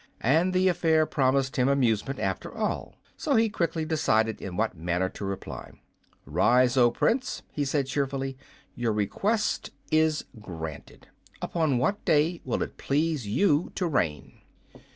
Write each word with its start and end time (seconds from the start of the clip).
And 0.23 0.51
the 0.51 0.67
affair 0.67 1.05
promised 1.05 1.57
him 1.57 1.69
amusement 1.69 2.17
after 2.17 2.51
all, 2.51 2.95
so 3.17 3.35
he 3.35 3.49
quickly 3.49 3.85
decided 3.85 4.41
in 4.41 4.57
what 4.57 4.75
manner 4.75 5.09
to 5.09 5.25
reply. 5.25 5.79
"Rise, 6.25 6.75
oh 6.75 6.89
Prince," 6.89 7.43
he 7.51 7.63
said, 7.65 7.85
cheerfully, 7.85 8.35
"your 8.73 8.93
request 8.93 9.69
is 9.91 10.25
granted. 10.39 11.07
Upon 11.39 11.77
what 11.77 12.03
day 12.03 12.41
will 12.43 12.63
it 12.63 12.77
please 12.77 13.27
you 13.27 13.71
to 13.75 13.85
reign?" 13.85 14.41